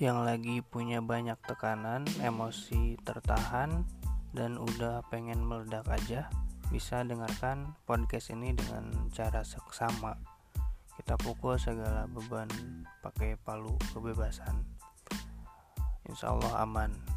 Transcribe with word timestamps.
yang 0.00 0.24
lagi 0.24 0.64
punya 0.64 1.04
banyak 1.04 1.36
tekanan, 1.44 2.08
emosi 2.24 2.96
tertahan, 3.04 3.84
dan 4.32 4.56
udah 4.56 5.04
pengen 5.12 5.44
meledak 5.44 5.84
aja, 5.92 6.32
bisa 6.72 7.04
dengarkan 7.04 7.76
podcast 7.84 8.32
ini 8.32 8.56
dengan 8.56 8.88
cara 9.12 9.44
seksama. 9.44 10.16
Kita 10.96 11.20
pukul 11.20 11.60
segala 11.60 12.08
beban 12.08 12.48
pakai 13.04 13.36
palu 13.44 13.76
kebebasan. 13.92 14.64
Insya 16.08 16.32
Allah 16.32 16.64
aman. 16.64 17.09